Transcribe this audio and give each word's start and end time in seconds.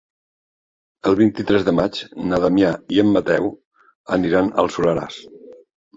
El 1.09 1.17
vint-i-tres 1.19 1.67
de 1.67 1.75
maig 1.81 2.01
na 2.31 2.39
Damià 2.45 2.71
i 2.97 3.03
en 3.03 3.11
Mateu 3.19 3.53
aniran 4.19 4.51
al 4.63 4.73
Soleràs. 4.79 5.21